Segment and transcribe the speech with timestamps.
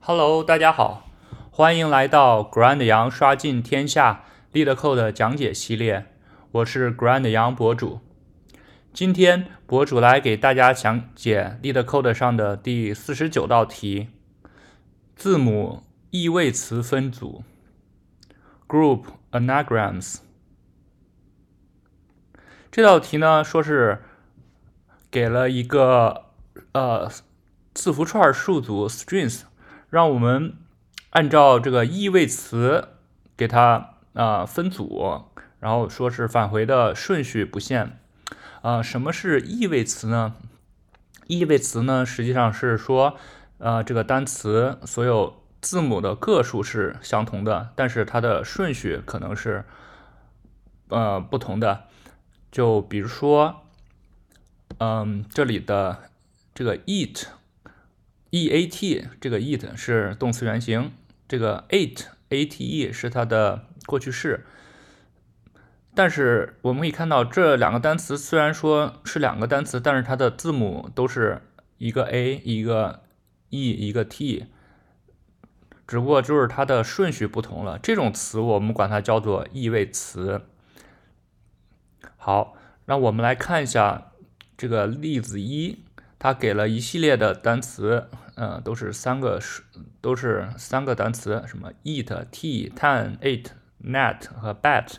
[0.00, 1.06] Hello，大家好，
[1.50, 6.06] 欢迎来到 Grand 杨刷尽天下 LeetCode 讲解系列，
[6.52, 8.00] 我是 Grand 杨博主。
[8.94, 14.08] 今天博主来给大家讲解 LeetCode 上的第四十九道题：
[15.14, 17.42] 字母异位词分组
[18.66, 19.02] （Group
[19.32, 20.20] Anagrams）。
[22.70, 24.02] 这道题呢，说是
[25.10, 26.26] 给了一个
[26.72, 27.10] 呃
[27.74, 29.42] 字符串数组 strings。
[29.90, 30.54] 让我们
[31.10, 32.88] 按照这个异位词
[33.36, 35.24] 给它啊分组，
[35.60, 37.98] 然后说是返回的顺序不限。
[38.60, 40.34] 啊，什么是异位词呢？
[41.26, 43.16] 异位词呢，实际上是说，
[43.58, 49.64] 呃，这个单词所有字母的个数是相同的，但是它的顺序可能是
[50.88, 51.84] 呃不同的。
[52.50, 53.62] 就比如说，
[54.78, 56.10] 嗯，这里的
[56.54, 57.28] 这个 eat。
[58.30, 60.90] E a t 这个 eat 是动词原形，
[61.26, 64.44] 这个 ate a t e 是它的过去式。
[65.94, 71.40] 但是我们可以看到这两个单词虽然说是两个单词，但是它的字母都是
[71.78, 73.02] 一个 a 一个
[73.48, 74.46] e 一个 t，
[75.86, 77.78] 只不过就是它的顺序不同了。
[77.78, 80.42] 这种词我们管它叫做异位词。
[82.16, 84.12] 好，那我们来看一下
[84.56, 85.78] 这个例子一。
[86.18, 89.62] 它给了一系列的单词，嗯，都是三个是
[90.00, 93.50] 都是三个单词，什么 eat、tea、tan、ate、
[93.84, 94.94] net 和 bat。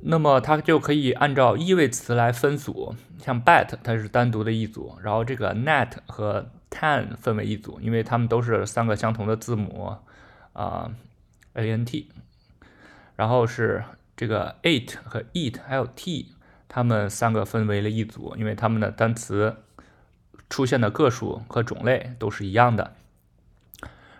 [0.00, 9.96] 那么它就可以按照意位词来分组，像 bat 它是单独的一组，然后这个 net 和 tan 分为一组，因为它们都是三个相同的字母
[10.54, 10.90] 啊
[11.54, 12.10] ，a n t。
[13.14, 13.84] 然后是
[14.16, 16.32] 这个 ate 和 eat 还有 t，
[16.68, 19.56] 它们三个分为了一组，因为它们的单词。
[20.48, 22.94] 出现的个数和种类都是一样的。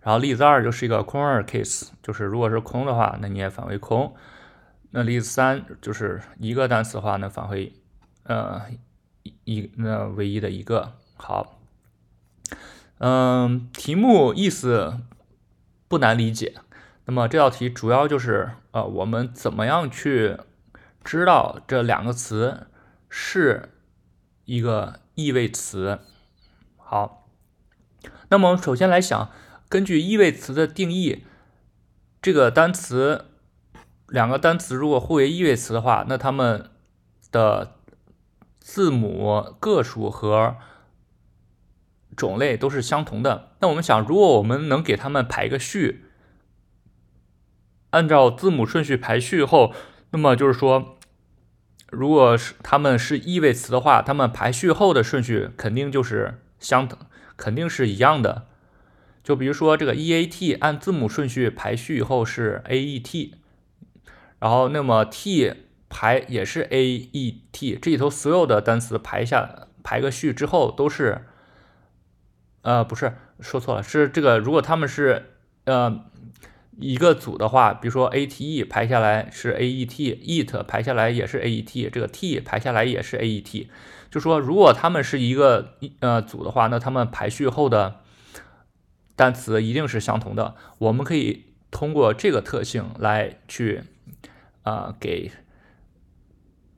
[0.00, 4.14] 然后例子二就是一个空二 case，就是如果是空的话，那你也返回空。
[4.90, 7.72] 那例子三就是一个单词的话，那返回
[8.24, 8.62] 呃
[9.44, 10.92] 一那唯一的一个。
[11.16, 11.58] 好，
[12.98, 14.98] 嗯，题目意思
[15.88, 16.54] 不难理解。
[17.06, 20.36] 那么这道题主要就是呃我们怎么样去
[21.02, 22.66] 知道这两个词
[23.08, 23.70] 是
[24.44, 26.00] 一个异位词。
[26.94, 27.26] 好，
[28.28, 29.32] 那么我们首先来想，
[29.68, 31.24] 根据异位词的定义，
[32.22, 33.24] 这个单词
[34.06, 36.70] 两个单词如果互为异位词的话，那它们
[37.32, 37.78] 的
[38.60, 40.54] 字母个数和
[42.16, 43.56] 种类都是相同的。
[43.58, 46.04] 那我们想，如果我们能给它们排个序，
[47.90, 49.74] 按照字母顺序排序后，
[50.12, 50.96] 那么就是说，
[51.90, 56.40] 如果是它们是异位词的话，它们排序后的顺序肯定就是。
[56.64, 56.98] 相等
[57.36, 58.46] 肯定是一样的，
[59.22, 63.34] 就比如说这个 e a t 按字母顺序排序以后是 a e t，
[64.38, 65.52] 然后那么 t
[65.90, 66.82] 排也是 a
[67.12, 71.26] e t，这里头所有的单词排下排个序之后都是，
[72.62, 76.04] 呃不是说错了，是这个如果他们是呃
[76.78, 83.40] 一个组的话，比如说 a t e 排下来是 a e t，eat 排下来也是 a e t，这个 t 排下来也是 a e
[83.40, 83.70] t。
[84.10, 88.00] 就说，如果他们是一个呃组的话，那他们排序后的
[89.16, 90.54] 单词一定是相同的。
[90.78, 93.82] 我们可以通过这个特性来去
[94.62, 95.32] 啊给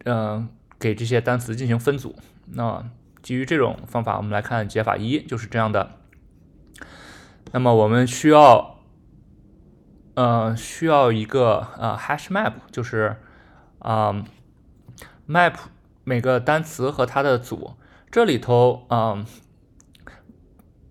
[0.04, 0.48] 嗯
[0.78, 2.16] 给这些单词进行分组。
[2.52, 2.88] 那
[3.22, 5.98] 基于这种方法，我们来看解法一，就是这样的。
[7.52, 8.75] 那么我们需要
[10.16, 13.16] 呃需要一个呃 hash map，就是
[13.78, 14.24] 啊
[15.28, 15.54] map。
[16.08, 17.72] 每个单词和它的组，
[18.12, 19.26] 这里头，嗯，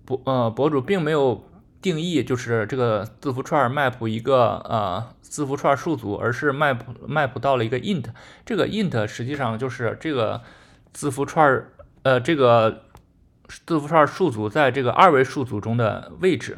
[0.04, 1.50] 博呃博主并没有
[1.82, 8.04] 定义，就是这个字符串 map 一个呃字符串数组，而是 map map 到了一个 int，
[8.46, 10.42] 这个 int 实际上就是这个
[10.92, 11.66] 字符串
[12.04, 12.84] 呃这个
[13.48, 16.58] 字符串数组在这个二维数组中的位置。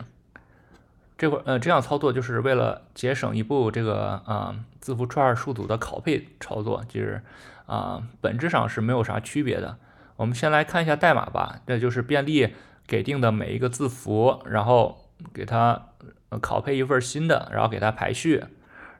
[1.18, 7.24] 这会呃这样操作就是为了节省一步这个啊字符串数组的拷贝操作，就是
[7.66, 9.78] 啊本质上是没有啥区别的。
[10.16, 12.54] 我们先来看一下代码吧，这就是便利
[12.86, 15.88] 给定的每一个字符，然后给它
[16.30, 18.44] 拷贝一份新的，然后给它排序。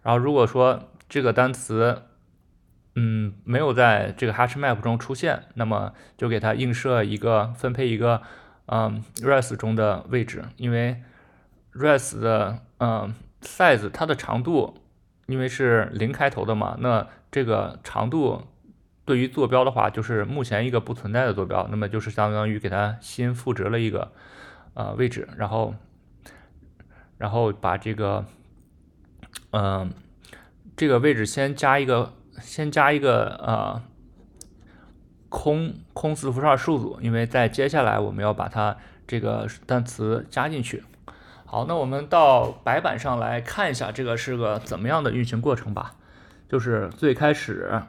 [0.02, 2.02] 然后如果说这个单词
[2.96, 8.24] 嗯没有在这个 hash map 中出现，那么就给它映射一个分配一个
[8.66, 11.04] 嗯 res 中的位置，因为。
[11.78, 14.76] Res 的嗯 size 它的长度，
[15.28, 18.44] 因为是零开头的嘛，那这个长度
[19.06, 24.12] 对于坐标的话，就是目前一个不存在的坐标，那么就是相当于给它新赋值了一个
[24.74, 25.76] 呃位置，然后
[27.18, 28.26] 然后把这个，
[29.52, 29.92] 嗯，
[30.76, 33.82] 这个位置先加一个，先加一个呃
[35.30, 38.76] 空空字符串数组，因为在接下来我们要把它
[39.06, 40.84] 这个单词加进去。
[41.50, 45.96] 好，那我们到白板上来看一下，这个是个怎么样的运行过程吧？
[46.50, 47.84] 就是最开始，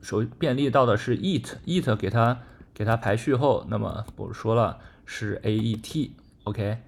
[0.00, 2.38] 首便利到的是 eat，eat 给它
[2.72, 6.78] 给它排序后，那么我说了是 a e t，OK，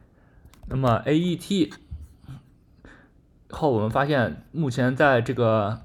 [0.68, 1.74] 那么 a e t
[3.50, 5.82] 后，我们发现目前在这个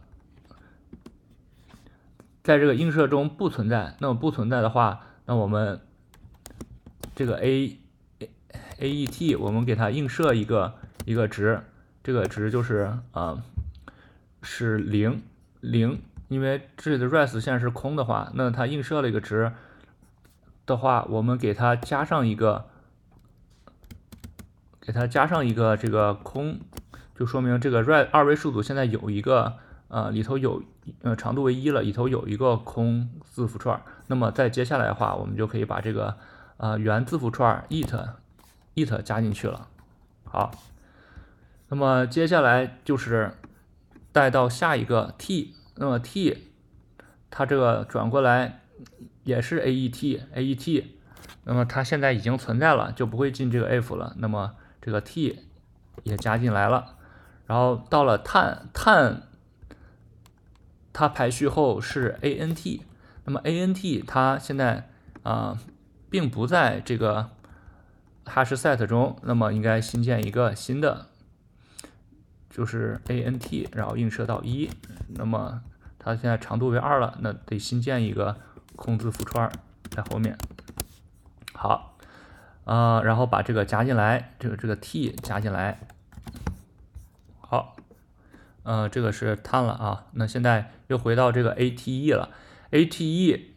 [2.44, 5.82] 在这个映射中不存在，那么不存在的话，那我们
[7.16, 7.79] 这个 a
[8.80, 10.74] a e t 我们给它映射一个
[11.06, 11.62] 一个值，
[12.02, 13.44] 这个值就是啊
[14.42, 15.22] 是零
[15.60, 19.52] 零，因为这里的 res 现在是空的话，那它映射了一个值
[20.66, 22.66] 的话，我们给它加上一个
[24.80, 26.60] 给它加上一个这个空，
[27.16, 29.58] 就说明这个 res 二维数组现在有一个
[29.90, 30.64] 呃里头有
[31.02, 36.16] 呃长度为一了，里头有一个空字符串，那么再接下来的话，我们就可以把这个
[36.56, 37.94] 呃原字符串 it
[38.86, 39.68] it 加进去了，
[40.24, 40.52] 好，
[41.70, 43.32] 那么接下来就是
[44.12, 46.50] 带到下一个 t，那么 t
[47.30, 48.62] 它这个转过来
[49.24, 50.98] 也是 a e t a e t，
[51.44, 55.46] 那么它现在已经存在了，就不会进这个 if 了，那么这个 t
[56.04, 56.96] 也加进来了，
[57.46, 59.24] 然后到了碳碳
[60.94, 62.84] 它排序后是 a n t，
[63.26, 64.90] 那么 a n t 它现在
[65.24, 65.58] 啊
[66.10, 67.32] 并不在这个。
[68.30, 71.08] Hash set 中，那么应该新建一个新的，
[72.50, 74.70] 就是 a n t，然后映射到一，
[75.10, 75.62] 那么
[75.98, 78.38] 它现在长度为二了，那得新建一个
[78.76, 79.52] 空字符串
[79.90, 80.38] 在后面。
[81.54, 81.98] 好，
[82.64, 85.80] 呃，然后把这个加进来，这个这个 t 加进来。
[87.42, 87.76] 好，
[88.64, 92.30] 呃，这个是碳了啊，那现在又回到这个 a t e 了
[92.72, 93.56] ，a t e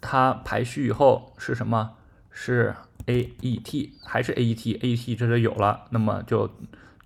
[0.00, 1.96] 它排序以后是什么？
[2.30, 2.74] 是。
[3.06, 6.48] a e t 还是 a e t a e t 这就有了，那么就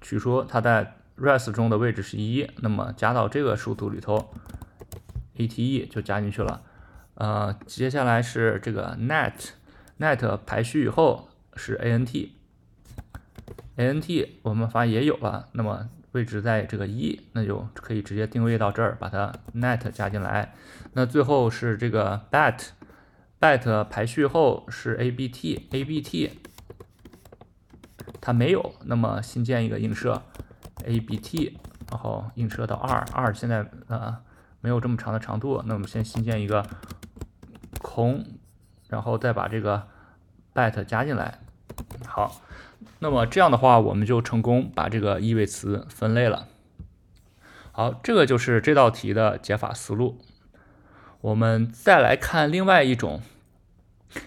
[0.01, 4.35] 取出它在 res 中的位置是一，那么加到这个数组里头
[5.37, 6.63] ，a t e 就加进去了。
[7.15, 9.33] 呃，接下来是这个 net
[10.01, 12.35] net 排序以后是 a n t
[13.77, 20.53] a n t 我们发现也有了，那么位置在这个一，那就可以直接定位到这儿，把它 net 加进来。
[20.93, 22.71] 那最后是这个 bat。
[23.45, 26.31] Bat 排序后是 abt，abt
[28.23, 30.23] 它没有，那么新建一个映射
[30.83, 31.53] abt，
[31.91, 34.17] 然后映射到二，二现在呃
[34.63, 36.67] 没有这么长的长度，那我们先新建一个
[37.83, 38.25] 空，
[38.89, 39.89] 然后再把这个
[40.55, 41.41] bat 加进来。
[42.07, 42.41] 好，
[43.01, 46.49] 那么这样的话，我们就成功把这个异位词分类了。
[47.73, 50.19] 好，这个就是这道题的解法思路。
[51.21, 53.21] 我们再来看另外一种。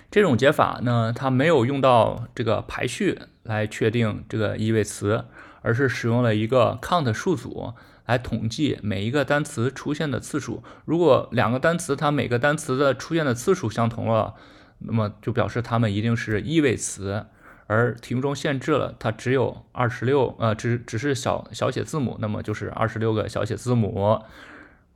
[0.10, 5.26] 这种解法呢，它没有用到这个排序来确定这个意味词，
[5.62, 7.74] 而是使用了一个 count 数组
[8.06, 10.64] 来统计每一个单词出现的次数。
[10.86, 14.36] 如果两个单词它每个单词的出现的次数相同了，
[14.80, 17.26] 那么就表示它们一定是意味词。
[17.70, 24.22] 而题目中限制了它只有二十六，呃，只只是小小写字母，那么就是二十六个小写字母。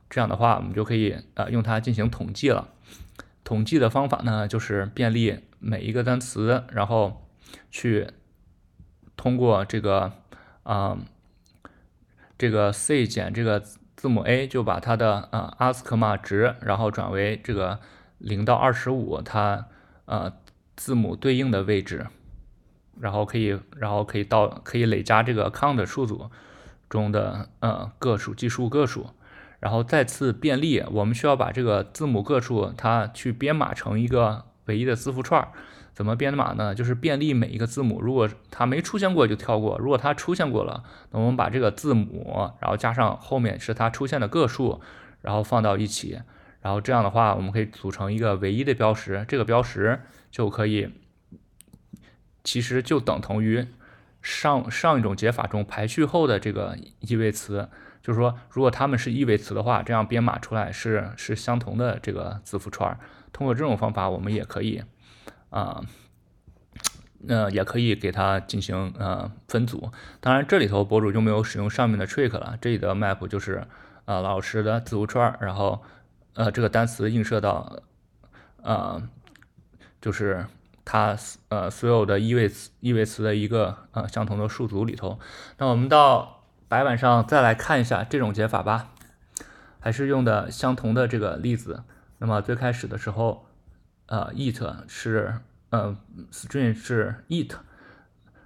[0.10, 2.70] 这样的话，我们就可以呃用它进行统计了。
[3.44, 7.28] 统计的方法呢，就是便利每一个单词，然后
[7.70, 8.08] 去
[9.18, 10.14] 通过这个
[10.64, 10.98] 啊
[12.38, 13.60] 这个 c 减这个
[13.96, 17.80] 字母 a，就把它的啊阿斯克玛值，然后转为这个
[18.18, 19.68] 零到二十五它
[20.06, 20.34] 呃
[20.76, 22.08] 字母对应的位置，
[23.00, 26.30] 然后可以然后可以到可以累加这个 count 数组
[26.90, 29.08] 中的呃个数计数个数。
[29.62, 35.48] 然后再次便利，我们需要把这个字母个数它去编码成一个唯一的字符串。
[35.94, 36.74] 怎么编码呢？
[36.74, 44.82] 就是便利每一个字母，如果它没出现过就跳过；如果它出现过了，那我们把这个字母，然后加上后面是它出现的个数，
[45.22, 46.20] 然后放到一起。
[46.62, 49.26] 然后这样的话，我们可以组成一个唯一的标识。
[49.28, 50.00] 这个标识
[50.32, 50.90] 就可以，
[52.44, 53.68] 其实就等同于
[54.24, 57.70] 上上一种解法中排序后的这个意味词。
[58.02, 63.00] 就是说，如果它们是异位词的话，这样编码出来是是相同的这个字符串。
[63.32, 64.84] 通过这种方法，我们也可以
[65.50, 65.82] 啊，
[67.20, 69.92] 那也可以给它进行呃分组。
[70.20, 72.58] 当然，这里头博主就没有使用上面的 trick 了。
[72.60, 73.66] 这里的 map 就是
[74.06, 75.82] 呃老师的字符串，然后
[76.34, 77.82] 呃这个单词映射到
[78.64, 79.02] 呃
[80.02, 80.46] 就是
[80.84, 81.16] 它
[81.50, 85.20] 呃所有的异位词异位词的一个呃相同的数组里头。
[85.58, 86.41] 那我们到
[86.72, 88.92] 白板上再来看一下这种解法吧，
[89.82, 91.84] 还是用的相同的这个例子。
[92.20, 93.46] 那么最开始的时候，
[94.06, 95.34] 呃，it 是
[95.72, 95.98] 呃
[96.32, 97.56] string 是 it，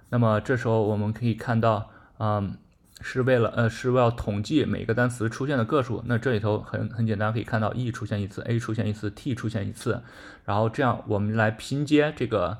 [0.08, 2.56] 那么这时候我们可以看到，嗯。
[3.02, 10.02] 是为了呃是为了统计每个单词出现的个数，那这里头很很简单，可以看到 e 出现一次，a 出现一次，t 出现一次，
[10.46, 12.56] 然后这样我们来拼接这个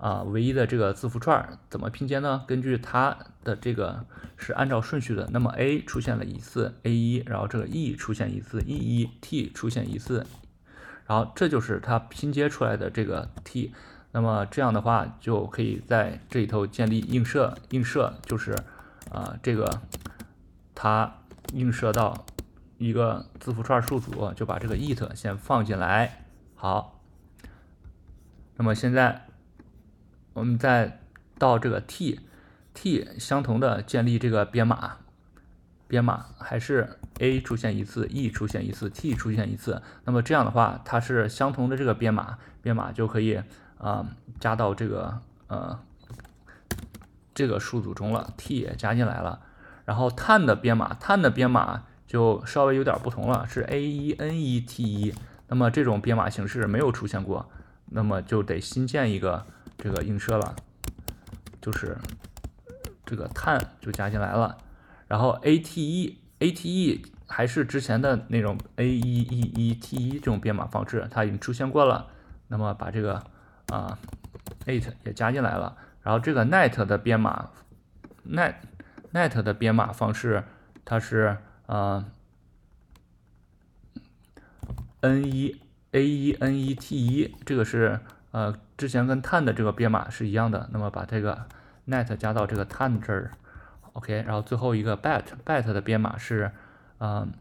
[0.00, 2.42] 啊唯一的这个字符串，怎么拼接呢？
[2.48, 4.04] 根据它的这个
[4.36, 10.26] 是按照顺序的，那么 a 出现了一次 a 一，然后这个 e 出现一次 e 一，t 出现一次，
[11.06, 13.72] 然后这就是它拼接出来的这个 t，
[14.12, 18.56] 那么这样的话就可以在这里头建立映射，映射就是。
[19.10, 19.80] 啊，这个
[20.72, 21.14] 它
[21.52, 22.26] 映射到
[22.78, 26.26] 一个字符串数组，就把这个 it 先放进来。
[26.54, 27.00] 好，
[28.56, 29.26] 那么现在
[30.32, 31.00] 我们再
[31.38, 34.98] 到这个 t，t 相同的建立这个编码，
[35.86, 39.82] 编码还是 a 出现一次，e 出现一次，t 出现一次。
[40.04, 43.42] 那么这样的话，它是相同的这个编码，编码就可以
[43.78, 44.06] 啊
[44.38, 45.78] 加到这个呃。
[47.32, 49.40] 这个数组中了，t 也加进来了，
[49.86, 55.14] 然后 tan 的编码，tan 的编码就稍微有点不同了，是 a 一 n 一 t 一，
[55.48, 57.48] 那么这种编码形式没有出现过，
[57.86, 59.46] 那么就得新建一个
[59.80, 60.54] 这个映射了，
[61.60, 61.96] 就是
[63.06, 64.56] 这个碳就加进来了，
[65.08, 72.08] 然后 a t e a t e 还是之前的那种 a 一 e 一 t 一这种编码方式，它已经出现过了，
[72.48, 73.14] 那么把这个
[73.68, 73.98] 啊呃、
[74.66, 75.76] ，it 也加进来了。
[76.02, 77.50] 然后这个 net 的编码
[78.26, 78.54] ，net
[79.12, 80.44] net 的编码方式，
[80.84, 82.04] 它是呃
[85.00, 85.60] n 一
[85.92, 90.68] a 一 n 一 t 一，这个是呃之前跟 tan 的这个编码是一样的。
[90.72, 91.46] 那么把这个
[91.86, 93.30] net 加到这个 tan 这儿
[93.92, 94.22] ，OK。
[94.26, 96.50] 然后最后一个 bat bat 的编码是
[96.98, 97.32] 嗯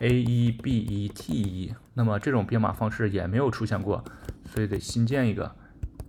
[0.00, 4.04] a 一 b 一 t 一，那么这种编码方式也没有出现过，
[4.44, 5.54] 所以得新建一个。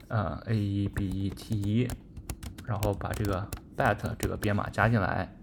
[0.07, 1.87] 呃，a 一 b 一 t 一，
[2.65, 5.35] 然后把这个 bat 这个编码加进来。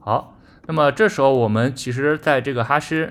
[0.00, 0.36] 好，
[0.66, 3.10] 那么这时候我们其实在这个哈希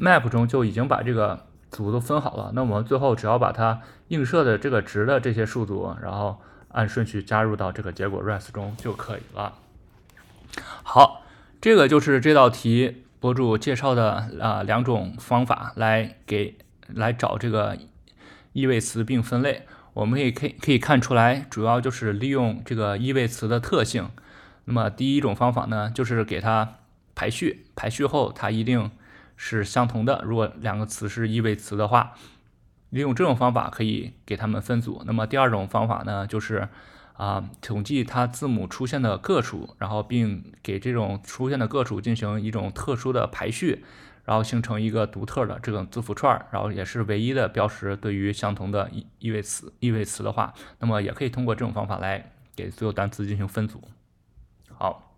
[0.00, 2.52] map 中就已经把这个组都分好了。
[2.54, 9.54] 那我们最后只要把它映射的这个值的这些数组，然后按顺序加入到这个结果 res 中就可以了。
[10.82, 11.22] 好，
[11.60, 16.56] 这个就是这道题博主介绍的啊两种方法来给
[16.88, 17.76] 来找这个。
[18.52, 24.10] 异位词并分类，我们也可以可以看出来，主要就是利用这个异位词的特性。
[24.64, 26.78] 那么第一种方法呢，就是给它
[27.14, 28.90] 排序，排序后它一定
[29.42, 30.20] 是相同的。
[30.22, 32.12] 如果两个词是意味词的话，
[32.90, 35.02] 利用这种方法可以给它们分组。
[35.06, 36.68] 那么第二种方法呢，就是
[37.14, 43.82] 啊统计它字母出现的个数，然后并给这种出现的个数进行一种特殊的排序。
[44.26, 47.96] 然后形成一个独特的这种字符串，然后也是唯一的标识。
[47.96, 53.82] 对于相同的意意味词意味词的话，那么也可以通过这种方法来给所有单词进行分组。
[54.72, 55.16] 好，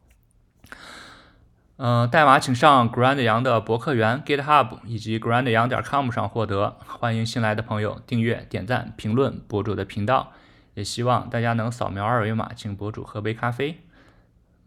[1.85, 6.77] 嗯，代码请上 Grand 阳的博客园 GitHub 以及 Grand 阳点 com 上获得。
[6.87, 10.31] 欢迎新来的朋友订阅、点赞、评论博主的频道，
[10.75, 13.81] 也希望大家能扫描二维码，请博主喝杯咖啡。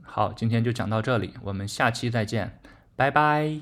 [0.01, 2.59] 好，今天就讲到这里，我们下期再见，
[2.97, 3.61] 拜拜。